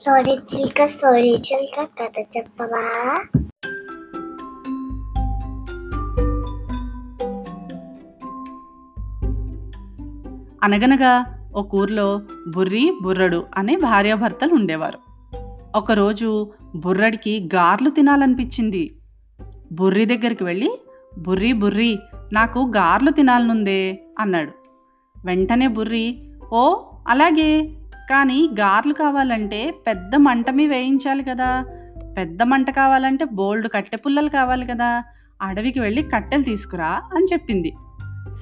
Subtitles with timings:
[0.00, 2.84] Story చీక story చీక కథ చెప్పవా?
[10.62, 11.24] అనగనగా
[11.54, 12.20] ఒక ఊర్లో
[12.54, 14.98] బుర్రి బుర్రడు అనే భార్యాభర్తలు ఉండేవారు.
[15.76, 18.96] ఒకరోజు బుర్రడికి గార్లు తినాలనిపించింది.
[19.72, 20.80] బుర్రి దగ్గరికి వెళ్ళి
[21.18, 21.98] బుర్రి బుర్రి
[22.32, 24.52] నాకు గార్లు తినాలనుందే అన్నాడు.
[25.24, 26.18] వెంటనే బుర్రి
[26.52, 26.76] ఓ
[27.08, 27.78] అలాగే
[28.10, 31.64] కానీ గార్లు కావాలంటే పెద్ద మంటమి వేయించాలి కదా.
[32.18, 35.02] పెద్ద మంట కావాలంటే బోల్డ్ కట్టె పుల్లలు కావాలి కదా.
[35.42, 37.76] అడవికి వెళ్ళి కట్టెలు తీసుకురా అని చెప్పింది.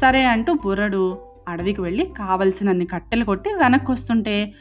[0.01, 4.55] సరే అంటూ బుర్రడు అడవికి వెళ్ళి కావలసినన్ని కట్టెలు కొట్టి వెనక్కి వస్తుంటే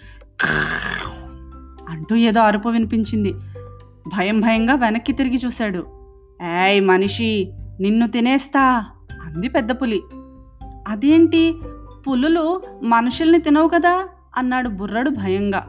[1.89, 3.33] అంటూ ఏదో అరుపు వినిపించింది.
[4.07, 5.87] భయం భయంగా వెనక్కి తిరిగి చూశాడు.
[6.63, 8.85] ఏయ్ మనిషి నిన్ను తినేస్తా
[9.25, 10.01] అంది పెద్ద పులి.
[10.87, 11.55] అదేంటి?
[12.07, 14.07] పులులు మనుషుల్ని తినవు కదా.
[14.35, 15.59] అన్నాడు బుర్రడు భయంగా.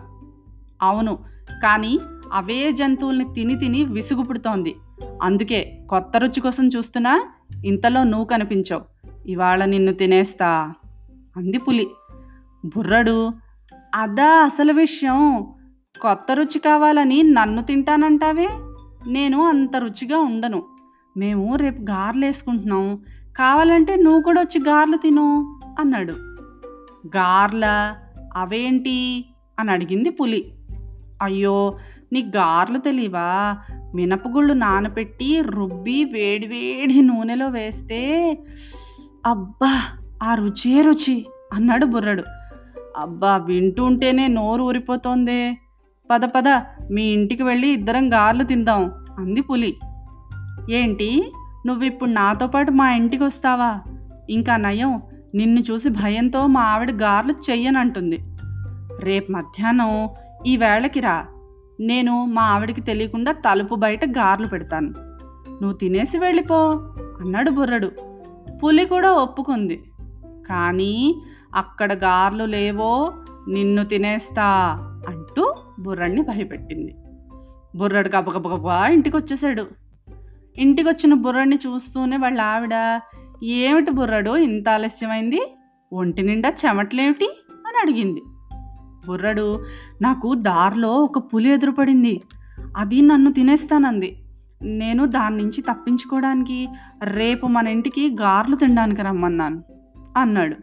[0.83, 1.19] అవును
[1.63, 1.99] కానీ
[2.33, 4.75] అవే జంతువుల్ని తిని తిని విసుగు పుడుతోంది
[5.23, 7.29] అందుకే కొత్త రుచి కోసం చూస్తున్నా
[7.65, 8.83] ఇంతలో నువ్వు కనిపించావు.
[9.27, 10.75] ఇవాళ నిన్ను తినేస్తా
[11.37, 11.87] అంది పులి.
[12.65, 13.33] బుర్రడు
[13.95, 15.43] అదా అసలు విషయం.
[16.01, 18.49] కొత్త రుచి కావాలని నన్ను తింటానంటావే?
[19.07, 20.63] నేను అంత రుచిగా ఉండను.
[21.17, 23.03] మేము రేపు గారెలు వేసుకుంటున్నాం.
[23.37, 26.13] కావాలంటే నువ్వు కూడా వచ్చి గారెలు తిను అన్నాడు.
[27.07, 27.95] గార్ల?
[28.37, 29.25] అవేంటి
[29.59, 30.53] అని అడిగింది పులి.
[31.23, 31.79] అయ్యో
[32.13, 33.59] నీ గారెలు తెలియవా
[33.95, 38.01] మినపగుళ్ళు నానపెట్టి రుబ్బి వేడివేడి నూనెలో వేస్తే
[39.27, 39.81] అబ్బా
[40.23, 41.27] ఆ రుచే రుచి?
[41.53, 42.25] అన్నాడు బుర్రడు.
[42.97, 45.57] అబ్బా వింటుంటేనే నోరు ఊరిపోతోందే.
[46.11, 46.49] పద పద
[46.91, 49.77] మీ ఇంటికి వెళ్ళి ఇద్దరం గారెలు తిందాం అంది పులి.
[50.71, 51.33] ఏంటి
[51.67, 53.81] నువ్విప్పుడు నాతో పాటు మా ఇంటికి వస్తావా?
[54.31, 55.03] ఇంకా నయం
[55.35, 58.19] నిన్ను చూసి భయంతో మా ఆవిడ గార్లు చెయ్యనంటుంది.
[59.01, 60.09] రేపు మధ్యాహ్నం
[60.47, 61.27] ఈ వేళకి రా.
[61.81, 64.89] నేను మా ఆవిడకి తెలియకుండా తలుపు బయట గార్లు పెడతాను.
[65.49, 66.57] నువ్వు తినేసి వెళ్ళిపో
[67.21, 67.91] అన్నాడు బుర్రడు.
[68.65, 69.85] పులి కూడా ఒప్పుకుంది.
[70.49, 71.23] కానీ
[71.55, 73.13] అక్కడ గార్లు లేవో
[73.49, 74.45] నిన్ను తినేస్తా
[75.09, 76.97] అంటూ బుర్రడిని భయపెట్టింది.
[77.77, 79.67] బుర్రడు గబగబగబా ఇంటికి వచ్చేసాడు
[80.59, 83.01] ఇంటికి వచ్చిన బుర్రడిని చూస్తూనే వాళ్ళ ఆవిడ
[83.45, 84.37] ఏమిటి బుర్రడు?
[84.37, 85.41] ఇంత ఆలస్యమైంది?
[85.93, 87.43] ఒంటి నిండా చెమట్లేమిటి?
[87.67, 88.23] అని అడిగింది.
[89.07, 89.65] బుర్రడు
[90.03, 92.21] నాకు దారిలో ఒక పులి ఎదురుపడింది.
[92.77, 94.17] అది నన్ను తినేస్తానంది.
[94.63, 96.69] నేను దాని నుంచి తప్పించుకోవడానికి
[97.03, 99.63] రేపు మన ఇంటికి గార్లు తినడానికి రమ్మన్నాను
[100.17, 100.57] అన్నాడు.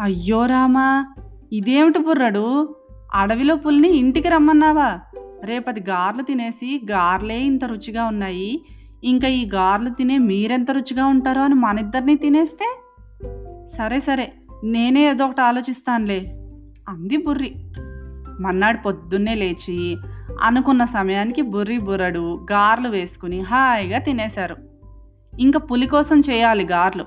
[0.00, 1.14] అయ్యో రామా
[1.52, 2.76] ఇదేమిటి బుర్రడు?
[3.14, 5.00] అడవిలో పులిని ఇంటికి రమ్మన్నావా?
[5.44, 8.64] రేపది గార్లు తినేసి గార్లే ఇంత రుచిగా ఉన్నాయి.
[9.04, 12.76] ఇంకా ఈ గార్లు తినే మీరెంత రుచిగా ఉంటారో అని మన ఇద్దరిని తినేస్తే?
[13.76, 14.32] సరే సరే
[14.64, 16.18] నేనే ఏదో ఒకటి ఆలోచిస్తానులే
[16.88, 17.54] అంది బుర్రి.
[18.40, 19.96] మన్నాడు పొద్దున్నే లేచి
[20.42, 24.56] అనుకున్న సమయానికి బుర్రి బుర్రడు గార్లు వేసుకుని హాయిగా తినేశారు.
[25.40, 27.04] ఇంకా పులి కోసం చేయాలి గార్లు.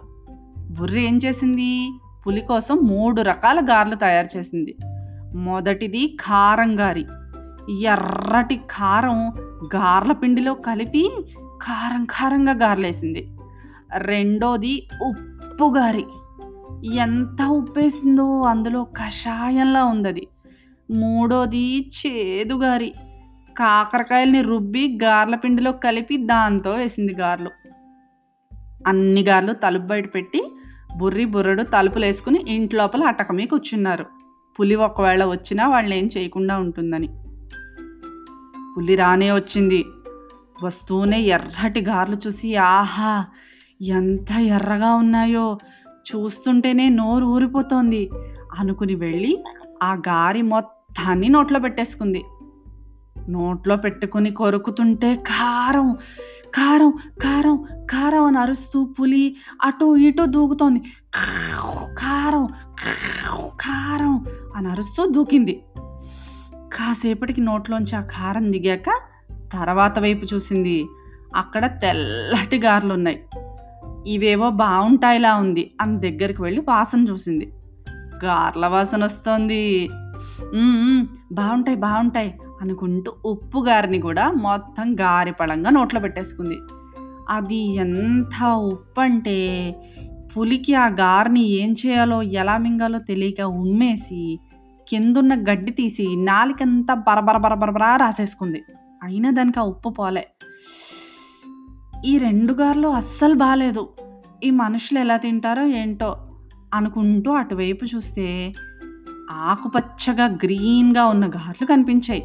[0.57, 1.99] బుర్రి ఏం చేసింది?
[2.27, 4.77] పులి కోసం మూడు రకాల గార్లు తయారు చేసింది.
[5.35, 7.05] మొదటిది కారం గారి
[7.81, 9.29] ఎర్రటి కారం
[9.75, 11.25] గార్ల పిండిలో కలిపి
[11.61, 13.37] కారం కారంగా గారలేసింది.
[13.97, 16.05] రెండోది ఉప్పు గారి.
[16.95, 20.27] ఎంత ఉప్పేసిందో అందులో కషాయంలా ఉందది.
[20.91, 22.93] మూడోది చేదుగారి
[23.57, 27.49] కాకరకాయల్ని రుబ్బి గార్ల పిండిలో కలిపి దాంతో వేసింది గార్లు.
[28.87, 30.51] అన్ని గార్లు తలుపు బయట పెట్టి
[30.97, 34.05] బుర్రి బుర్రడు తలుపులు వేసుకుని ఇంట్లోపల అటకమే కూర్చున్నారు.
[34.59, 37.07] పులి ఒకవేళ వచ్చినా వాళ్ళు ఏం చేయకుండా ఉంటుందని.
[38.77, 39.85] పులి రానే వచ్చింది.
[40.63, 43.25] వస్తూనే ఎర్రటి గార్లు చూసి ఆహా
[43.81, 45.57] ఎంత ఎర్రగా ఉన్నాయో.
[46.09, 48.09] చూస్తుంటేనే నోరు ఊరిపోతోంది
[48.59, 49.43] అనుకుని వెళ్ళి
[49.83, 52.23] ఆ గారి మొత్తాన్ని నోట్లో పెట్టేసుకుంది.
[53.29, 55.97] నోట్లో పెట్టుకుని కొరుకుతుంటే కారం
[56.55, 56.93] కారం
[57.23, 60.79] కారం కారం అని అరుస్తూ పులి అటు ఇటు దూకుతోంది.
[61.97, 62.47] కారం
[63.59, 64.25] కారం
[64.55, 65.63] అని అరుస్తూ దూకింది.
[66.55, 69.08] కాసేపటికి నోట్లోంచి ఆ కారం దిగాక
[69.53, 70.87] తర్వాత వైపు చూసింది.
[71.35, 73.23] అక్కడ తెల్లటి గారెలు ఉన్నాయి
[74.07, 75.71] ఇవేవో బాగుంటాయిలా ఉంది.
[75.81, 77.53] అని దగ్గరికి వెళ్ళి వాసన చూసింది.
[78.25, 79.89] గార్ల వాసన వస్తోంది.
[81.31, 86.57] బాగుంటాయి బాగుంటాయి అనుకుంటూ ఉప్పు గారిని కూడా మొత్తం గారిపళంగా నోట్లో పెట్టేసుకుంది.
[87.29, 89.75] అది ఎంత ఉప్పు అంటే
[90.37, 94.39] పులికి ఆ గారిని ఏం చేయాలో ఎలా మింగాలో తెలియక ఉమ్మేసి
[94.89, 98.63] కిందున్న గడ్డి తీసి నాలికంతా బరబర బరబరబరా రాసేసుకుంది.
[99.03, 100.27] అయినా దానికి ఆ ఉప్పు పోలే.
[102.05, 103.89] ఈ రెండు గారెలు అస్సలు బాగాలేదు
[104.43, 106.15] ఈ మనుషులు ఎలా తింటారో ఏంటో
[106.73, 108.53] అనుకుంటూ అటువైపు చూస్తే
[109.31, 112.23] ఆకుపచ్చగా గ్రీన్గా ఉన్న గార్లు కనిపించాయి.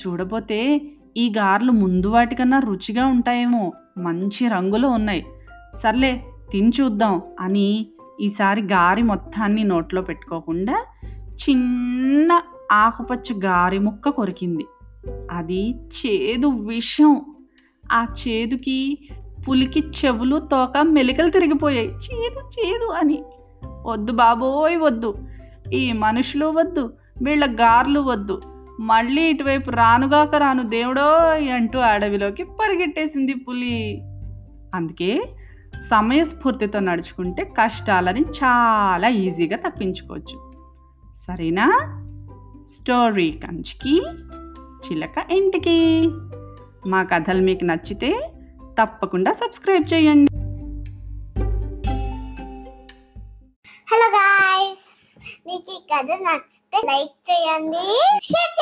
[0.00, 0.82] చూడబోతే
[1.16, 5.26] ఈ గారెలు ముందు వాటికన్నా రుచిగా ఉంటాయేమో మంచి రంగులో ఉన్నాయి.
[5.74, 7.86] సర్లే తిని చూద్దాం అని
[8.20, 10.84] ఈసారి గారి మొత్తాన్ని నోట్లో పెట్టుకోకుండా
[11.34, 12.42] చిన్న
[12.72, 14.64] ఆకుపచ్చ గారి ముక్క కొరికింది.
[15.32, 17.22] అది చేదు విషం.
[17.92, 19.08] ఆ చేదుకి
[19.48, 21.88] పులికి చెవులు తోక మెలికలు తిరిగిపోయాయి.
[21.88, 23.22] చేదు చేదు అని.
[23.86, 25.14] వద్దు బాబోయ్ వద్దు.
[25.72, 26.92] ఈ మనుషులు వద్దు
[27.22, 28.40] వీళ్ళ గార్లు వద్దు.
[28.80, 31.08] మళ్ళీ ఇటువైపు రానుగాక రాను దేవుడో
[31.54, 34.02] అంటూ అడవిలోకి పరిగెట్టేసింది పులి.
[34.74, 35.22] అందుకే
[35.90, 40.52] సమయస్ఫూర్తితో నడుచుకుంటే కష్టాలని చాలా ఈజీగా తప్పించుకోవచ్చు.
[41.16, 41.98] సరేనా?
[42.66, 44.02] స్టోరీ కంచికి
[44.84, 45.76] చిలక ఇంటికి.
[46.86, 48.10] మా కథలు మీకు నచ్చితే
[48.80, 50.30] తప్పకుండా సబ్స్క్రైబ్ చేయండి.
[53.92, 54.90] హలో గాయస్
[55.46, 57.86] మీకు ఈ కథ నచ్చితే లైక్ చేయండి
[58.28, 58.54] షేర్